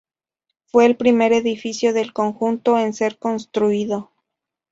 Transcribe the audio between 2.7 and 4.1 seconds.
en ser construido.